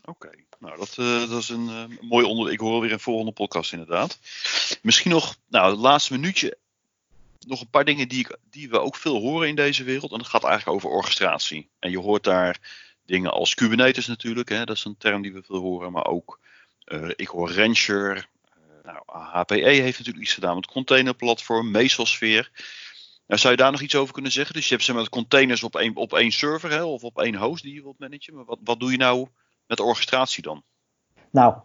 Oké. 0.06 0.30
Nou, 0.60 0.78
dat, 0.78 0.96
uh, 1.00 1.30
dat 1.30 1.42
is 1.42 1.50
een 1.50 1.66
uh, 1.66 2.10
mooi 2.10 2.26
onder. 2.26 2.52
Ik 2.52 2.60
hoor 2.60 2.82
weer 2.82 2.92
een 2.92 3.00
volgende 3.00 3.32
podcast 3.32 3.72
inderdaad. 3.72 4.20
Misschien 4.82 5.12
nog, 5.12 5.36
nou, 5.48 5.72
het 5.72 5.80
laatste 5.80 6.14
minuutje. 6.14 6.58
Nog 7.48 7.62
een 7.62 7.70
paar 7.70 7.86
dingen 7.86 8.08
die, 8.08 8.20
ik, 8.20 8.38
die 8.50 8.70
we 8.70 8.80
ook 8.80 8.96
veel 8.96 9.20
horen 9.20 9.48
in 9.48 9.56
deze 9.56 9.84
wereld. 9.84 10.12
En 10.12 10.18
dat 10.18 10.28
gaat 10.28 10.44
eigenlijk 10.44 10.76
over 10.78 10.90
orchestratie. 10.90 11.70
En 11.80 11.92
je 11.92 12.00
hoort 12.00 12.24
daar 12.24 12.60
dingen 13.06 13.32
als 13.32 13.54
Kubernetes 13.54 14.08
natuurlijk. 14.08 14.50
Hè, 14.50 14.64
dat 14.64 14.76
is 14.76 14.86
een 14.86 14.98
term 14.98 15.22
die 15.22 15.34
we 15.34 15.44
veel 15.44 15.60
horen. 15.60 15.92
Maar 15.92 16.06
ook, 16.06 16.40
uh, 16.86 17.10
ik 17.16 17.28
hoor 17.28 17.52
Rancher. 17.52 18.28
nou, 18.84 18.98
HPE 19.08 19.56
heeft 19.56 19.98
natuurlijk 19.98 20.26
iets 20.26 20.34
gedaan 20.34 20.56
met 20.56 20.66
containerplatform. 20.66 21.72
Mesosphere. 21.72 22.48
Nou, 23.28 23.40
zou 23.40 23.54
je 23.54 23.60
daar 23.60 23.72
nog 23.72 23.82
iets 23.82 23.96
over 23.96 24.14
kunnen 24.14 24.32
zeggen? 24.32 24.56
Dus 24.56 24.68
je 24.68 24.74
hebt 24.74 24.86
zeg 24.86 24.96
maar, 24.96 25.10
containers 25.10 25.64
op 25.64 25.76
één, 25.76 25.96
op 25.96 26.14
één 26.14 26.32
server 26.32 26.72
hè, 26.72 26.84
of 26.84 27.04
op 27.04 27.20
één 27.20 27.36
host 27.36 27.64
die 27.64 27.74
je 27.74 27.82
wilt 27.82 28.00
managen. 28.00 28.36
Maar 28.36 28.46
wat, 28.46 28.60
wat 28.64 28.80
doe 28.80 28.92
je 28.92 28.98
nou 28.98 29.28
met 29.68 29.78
de 29.78 29.84
orchestratie 29.84 30.44
dan? 30.44 30.64
Nou, 31.30 31.56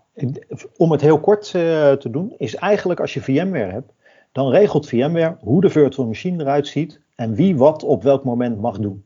om 0.76 0.92
het 0.92 1.00
heel 1.00 1.20
kort 1.20 1.46
uh, 1.46 1.52
te 1.92 2.10
doen, 2.10 2.34
is 2.38 2.54
eigenlijk 2.54 3.00
als 3.00 3.14
je 3.14 3.22
VMware 3.22 3.72
hebt, 3.72 3.92
dan 4.32 4.50
regelt 4.50 4.88
VMware 4.88 5.36
hoe 5.40 5.60
de 5.60 5.70
virtual 5.70 6.06
machine 6.06 6.42
eruit 6.42 6.68
ziet 6.68 7.00
en 7.14 7.34
wie 7.34 7.56
wat 7.56 7.82
op 7.82 8.02
welk 8.02 8.24
moment 8.24 8.60
mag 8.60 8.78
doen. 8.78 9.04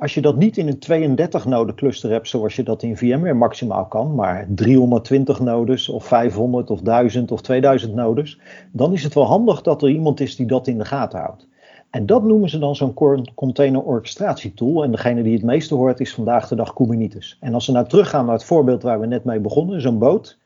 Als 0.00 0.14
je 0.14 0.20
dat 0.20 0.36
niet 0.36 0.56
in 0.56 0.68
een 0.68 0.78
32 0.78 1.44
node 1.44 1.74
cluster 1.74 2.10
hebt 2.10 2.28
zoals 2.28 2.56
je 2.56 2.62
dat 2.62 2.82
in 2.82 2.96
VMware 2.96 3.34
maximaal 3.34 3.86
kan, 3.86 4.14
maar 4.14 4.46
320 4.48 5.40
nodes 5.40 5.88
of 5.88 6.04
500 6.04 6.70
of 6.70 6.80
1000 6.80 7.32
of 7.32 7.40
2000 7.40 7.94
nodes, 7.94 8.40
dan 8.72 8.92
is 8.92 9.04
het 9.04 9.14
wel 9.14 9.24
handig 9.24 9.62
dat 9.62 9.82
er 9.82 9.88
iemand 9.88 10.20
is 10.20 10.36
die 10.36 10.46
dat 10.46 10.66
in 10.66 10.78
de 10.78 10.84
gaten 10.84 11.18
houdt. 11.18 11.48
En 11.90 12.06
dat 12.06 12.22
noemen 12.24 12.48
ze 12.48 12.58
dan 12.58 12.76
zo'n 12.76 12.94
container 13.34 13.82
orchestratietool. 13.82 14.84
En 14.84 14.90
degene 14.90 15.22
die 15.22 15.34
het 15.34 15.42
meeste 15.42 15.74
hoort 15.74 16.00
is 16.00 16.14
vandaag 16.14 16.48
de 16.48 16.54
dag 16.54 16.72
Kubernetes. 16.72 17.36
En 17.40 17.54
als 17.54 17.66
we 17.66 17.72
nou 17.72 17.88
teruggaan 17.88 18.24
naar 18.24 18.34
het 18.34 18.44
voorbeeld 18.44 18.82
waar 18.82 19.00
we 19.00 19.06
net 19.06 19.24
mee 19.24 19.40
begonnen, 19.40 19.80
zo'n 19.80 19.98
boot. 19.98 20.38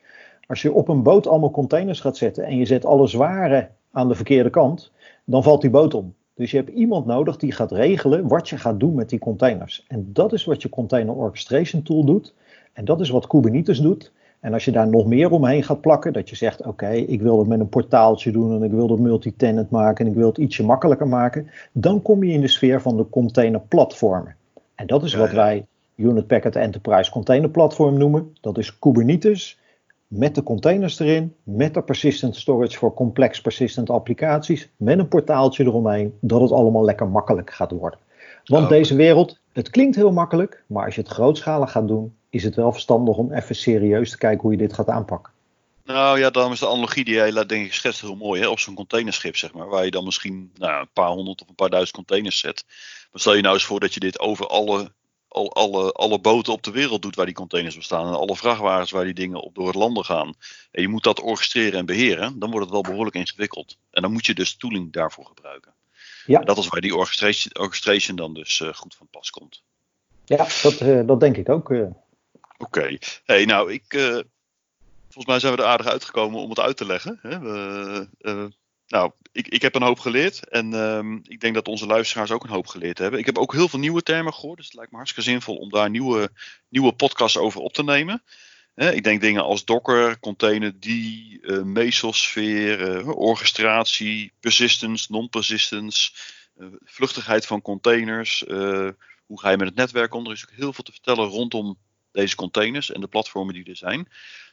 Als 0.47 0.63
je 0.63 0.73
op 0.73 0.89
een 0.89 1.03
boot 1.03 1.27
allemaal 1.27 1.51
containers 1.51 2.01
gaat 2.01 2.17
zetten 2.17 2.45
en 2.45 2.57
je 2.57 2.67
zet 2.67 2.85
alle 2.85 3.07
zware 3.07 3.69
aan 3.91 4.09
de 4.09 4.15
verkeerde 4.15 4.51
kant, 4.51 4.93
dan 5.25 5.43
valt 5.43 5.61
die 5.61 5.71
boot 5.71 5.95
om. 5.95 6.15
Dus 6.43 6.51
je 6.51 6.57
hebt 6.57 6.71
iemand 6.71 7.07
nodig 7.07 7.37
die 7.37 7.53
gaat 7.53 7.73
regelen 7.73 8.29
wat 8.29 8.49
je 8.49 8.59
gaat 8.59 8.81
doen 8.81 8.95
met 8.95 9.09
die 9.09 9.19
containers. 9.19 9.85
En 9.89 10.11
dat 10.13 10.33
is 10.33 10.45
wat 10.45 10.63
je 10.63 10.69
container 10.69 11.15
orchestration 11.15 11.83
tool 11.83 12.05
doet. 12.05 12.35
En 12.73 12.85
dat 12.85 13.01
is 13.01 13.11
wat 13.11 13.27
Kubernetes 13.27 13.81
doet. 13.81 14.13
En 14.41 14.53
als 14.53 14.65
je 14.65 14.71
daar 14.71 14.89
nog 14.89 15.07
meer 15.07 15.31
omheen 15.31 15.63
gaat 15.63 15.81
plakken, 15.81 16.13
dat 16.13 16.29
je 16.29 16.37
zegt: 16.37 16.67
Oké, 16.67 16.91
ik 16.91 17.23
wil 17.23 17.39
het 17.39 17.49
met 17.49 17.61
een 17.61 17.69
portaaltje 17.69 18.33
doen 18.33 18.55
en 18.55 18.63
ik 18.63 18.71
wil 18.71 18.89
het 18.89 19.01
multi-tenant 19.01 19.71
maken 19.71 20.05
en 20.05 20.11
ik 20.11 20.17
wil 20.17 20.29
het 20.29 20.39
ietsje 20.39 20.65
makkelijker 20.65 21.09
maken, 21.09 21.51
dan 21.73 22.03
kom 22.03 22.25
je 22.25 22.33
in 22.33 22.41
de 22.41 22.49
sfeer 22.49 22.81
van 22.81 22.97
de 22.97 23.09
containerplatformen. 23.09 24.37
En 24.75 24.87
dat 24.87 25.05
is 25.05 25.15
wat 25.15 25.33
wij 25.33 25.67
Unit 25.95 26.27
Packet 26.27 26.57
Enterprise 26.57 27.11
Container 27.11 27.51
Platform 27.51 27.99
noemen. 27.99 28.37
Dat 28.41 28.59
is 28.59 28.79
Kubernetes 28.79 29.59
met 30.15 30.35
de 30.35 30.43
containers 30.43 30.99
erin, 30.99 31.35
met 31.43 31.75
de 31.75 31.83
persistent 31.83 32.37
storage 32.37 32.79
voor 32.79 32.95
complex 32.95 33.41
persistent 33.41 33.91
applicaties, 33.91 34.69
met 34.77 34.99
een 34.99 35.09
portaaltje 35.09 35.65
eromheen, 35.65 36.15
dat 36.21 36.41
het 36.41 36.53
allemaal 36.53 36.85
lekker 36.85 37.09
makkelijk 37.09 37.53
gaat 37.53 37.71
worden. 37.71 37.99
Want 38.45 38.69
deze 38.69 38.95
wereld, 38.95 39.39
het 39.53 39.71
klinkt 39.71 39.97
heel 39.97 40.13
makkelijk, 40.13 40.63
maar 40.67 40.85
als 40.85 40.95
je 40.95 41.01
het 41.01 41.11
grootschalig 41.11 41.71
gaat 41.71 41.89
doen, 41.89 42.15
is 42.31 42.45
het 42.45 42.55
wel 42.55 42.73
verstandig 42.73 43.17
om 43.17 43.33
even 43.33 43.55
serieus 43.55 44.11
te 44.11 44.19
kijken 44.19 44.41
hoe 44.41 44.53
je 44.53 44.59
dit 44.59 44.73
gaat 44.73 44.89
aanpakken. 44.89 45.33
Nou 45.85 46.19
ja, 46.19 46.31
dan 46.31 46.53
is 46.53 46.59
de 46.59 46.69
analogie 46.69 47.05
die 47.05 47.15
jij 47.15 47.33
laat 47.33 47.49
denk 47.49 47.67
ik 47.67 47.73
schetst 47.73 48.01
heel 48.01 48.17
mooi. 48.17 48.41
Hè? 48.41 48.49
Op 48.49 48.59
zo'n 48.59 48.75
containerschip, 48.75 49.37
zeg 49.37 49.53
maar, 49.53 49.69
waar 49.69 49.85
je 49.85 49.91
dan 49.91 50.05
misschien 50.05 50.51
nou, 50.55 50.81
een 50.81 50.93
paar 50.93 51.09
honderd 51.09 51.43
of 51.43 51.49
een 51.49 51.55
paar 51.55 51.71
duizend 51.71 51.97
containers 51.97 52.39
zet. 52.39 52.65
Maar 53.11 53.21
stel 53.21 53.35
je 53.35 53.43
nou 53.43 53.55
eens 53.55 53.65
voor 53.65 53.81
dat 53.81 53.95
je 53.95 54.01
dit 54.01 54.21
over 54.21 54.47
alle, 54.47 54.93
al, 55.33 55.53
alle, 55.53 55.93
alle 55.93 56.21
boten 56.21 56.53
op 56.53 56.63
de 56.63 56.71
wereld 56.71 57.03
doet 57.03 57.17
waar 57.17 57.27
die 57.27 57.35
containers 57.35 57.77
bestaan. 57.77 58.07
En 58.07 58.19
alle 58.19 58.37
vrachtwagens 58.37 58.91
waar 58.91 59.05
die 59.05 59.15
dingen 59.15 59.41
op 59.41 59.55
door 59.55 59.67
het 59.67 59.75
landen 59.75 60.05
gaan. 60.05 60.35
En 60.71 60.83
je 60.83 60.89
moet 60.89 61.03
dat 61.03 61.21
orchestreren 61.21 61.79
en 61.79 61.87
beheren. 61.87 62.39
Dan 62.39 62.51
wordt 62.51 62.65
het 62.65 62.75
wel 62.75 62.83
behoorlijk 62.83 63.17
ingewikkeld. 63.17 63.77
En 63.91 64.03
dan 64.03 64.13
moet 64.13 64.27
je 64.27 64.35
dus 64.35 64.57
tooling 64.57 64.93
daarvoor 64.93 65.27
gebruiken. 65.27 65.75
Ja. 66.27 66.41
En 66.41 66.47
dat 66.47 66.59
is 66.59 66.69
waar 66.69 66.81
die 66.81 66.97
orchestration, 66.97 67.65
orchestration 67.65 68.17
dan 68.17 68.35
dus 68.35 68.61
uh, 68.61 68.75
goed 68.75 68.95
van 68.95 69.07
pas 69.11 69.31
komt. 69.31 69.63
Ja, 70.25 70.47
dat, 70.63 70.81
uh, 70.81 71.07
dat 71.07 71.21
denk 71.21 71.37
ik 71.37 71.49
ook. 71.49 71.71
Uh. 71.71 71.87
Oké. 72.59 72.99
Hey, 73.25 73.45
nou, 73.45 73.73
ik, 73.73 73.85
volgens 75.03 75.27
mij 75.27 75.39
zijn 75.39 75.55
we 75.55 75.63
er 75.63 75.69
aardig 75.69 75.87
uitgekomen 75.87 76.41
om 76.41 76.49
het 76.49 76.61
uit 76.61 76.77
te 76.77 76.87
leggen. 76.87 77.19
Hè? 77.23 77.39
We, 77.39 78.53
nou, 78.93 79.13
ik, 79.33 79.49
ik 79.49 79.63
heb 79.63 79.75
een 79.75 79.83
hoop 79.83 79.99
geleerd 79.99 80.49
en 80.49 80.73
um, 80.73 81.21
ik 81.25 81.41
denk 81.41 81.55
dat 81.55 81.69
onze 81.69 81.87
luisteraars 81.87 82.31
ook 82.31 82.45
een 82.45 82.51
hoop 82.51 82.67
geleerd 82.67 82.99
hebben. 82.99 83.21
Ik 83.21 83.27
heb 83.27 83.39
ook 83.39 83.53
heel 83.53 83.69
veel 83.69 83.79
nieuwe 83.79 84.03
termen 84.03 84.35
gehoord, 84.35 84.57
dus 84.57 84.67
het 84.67 84.75
lijkt 84.75 84.91
me 84.91 84.97
hartstikke 84.97 85.31
zinvol 85.31 85.57
om 85.57 85.71
daar 85.71 85.91
nieuwe, 85.91 86.31
nieuwe 86.69 86.93
podcasts 86.93 87.39
over 87.39 87.61
op 87.61 87.73
te 87.73 87.85
nemen. 87.85 88.23
ik 88.75 89.05
denk 89.05 89.21
dingen 89.21 89.43
als 89.43 89.65
Docker, 89.65 90.19
container 90.19 90.79
D, 90.79 90.87
uh, 90.87 91.63
mesosfeer, 91.63 93.07
orchestratie, 93.15 94.33
persistence, 94.41 95.13
non-persistence, 95.13 96.11
vluchtigheid 96.85 97.47
van 97.47 97.63
containers. 97.63 98.45
hoe 99.27 99.41
ga 99.41 99.51
je 99.51 99.57
met 99.57 99.69
het 99.69 99.77
netwerk 99.77 100.15
om? 100.15 100.27
Er 100.27 100.33
is 100.33 100.49
ook 100.49 100.57
heel 100.57 100.73
veel 100.73 100.85
te 100.85 100.93
vertellen 100.93 101.29
rondom 101.29 101.79
deze 102.11 102.37
containers 102.37 102.91
en 102.91 103.01
de 103.01 103.07
platformen 103.07 103.55
die 103.55 103.65
er 103.65 103.77
zijn. 103.77 104.09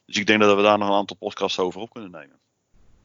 Dus 0.06 0.18
ik 0.18 0.28
denk 0.28 0.40
dat 0.42 0.56
we 0.56 0.62
daar 0.62 0.78
nog 0.78 0.88
een 0.88 0.96
aantal 0.96 1.18
podcasts 1.18 1.60
over 1.60 1.82
op 1.82 1.90
kunnen 1.94 2.12
nemen. 2.12 2.40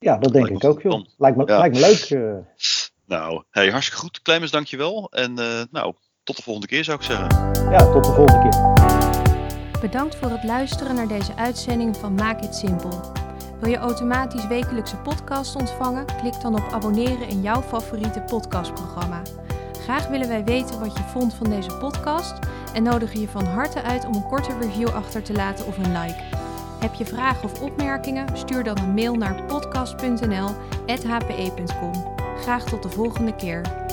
Ja, 0.05 0.17
dat 0.17 0.33
denk 0.33 0.49
ik 0.49 0.65
ook, 0.65 0.83
joh. 0.83 1.05
Lijkt 1.19 1.37
me, 1.37 1.45
lijkt 1.45 1.75
me 1.75 1.81
leuk. 1.81 2.11
Uh... 2.11 2.35
Nou, 3.07 3.43
hey, 3.51 3.71
hartstikke 3.71 4.01
goed. 4.01 4.23
Clemens, 4.23 4.51
dankjewel. 4.51 5.11
En 5.11 5.31
uh, 5.39 5.63
nou, 5.71 5.95
tot 6.23 6.37
de 6.37 6.43
volgende 6.43 6.69
keer 6.69 6.85
zou 6.85 6.99
ik 6.99 7.05
zeggen. 7.05 7.29
Ja, 7.71 7.93
tot 7.93 8.05
de 8.05 8.13
volgende 8.13 8.49
keer. 8.49 9.81
Bedankt 9.81 10.17
voor 10.17 10.31
het 10.31 10.45
luisteren 10.45 10.95
naar 10.95 11.09
deze 11.09 11.37
uitzending 11.37 11.97
van 11.97 12.15
Maak 12.15 12.41
het 12.41 12.55
Simpel. 12.55 13.01
Wil 13.61 13.71
je 13.71 13.77
automatisch 13.77 14.47
wekelijkse 14.47 14.97
podcast 14.97 15.57
ontvangen? 15.57 16.07
Klik 16.21 16.41
dan 16.41 16.55
op 16.55 16.73
abonneren 16.73 17.29
in 17.29 17.43
jouw 17.43 17.63
favoriete 17.63 18.21
podcastprogramma. 18.21 19.23
Graag 19.83 20.09
willen 20.09 20.29
wij 20.29 20.45
weten 20.45 20.81
wat 20.81 20.97
je 20.97 21.03
vond 21.03 21.35
van 21.35 21.51
deze 21.51 21.77
podcast 21.77 22.39
en 22.75 22.83
nodigen 22.83 23.21
je 23.21 23.29
van 23.29 23.45
harte 23.45 23.83
uit 23.83 24.05
om 24.05 24.15
een 24.15 24.29
korte 24.29 24.59
review 24.61 24.89
achter 24.89 25.23
te 25.23 25.33
laten 25.33 25.67
of 25.67 25.77
een 25.77 26.01
like. 26.01 26.44
Heb 26.85 26.95
je 26.95 27.05
vragen 27.05 27.45
of 27.45 27.61
opmerkingen? 27.61 28.37
Stuur 28.37 28.65
dan 28.65 28.79
een 28.79 28.95
mail 28.95 29.15
naar 29.15 29.45
podcast.nl.hpe.com. 29.45 31.93
Graag 32.41 32.65
tot 32.65 32.83
de 32.83 32.89
volgende 32.89 33.37
keer. 33.37 33.84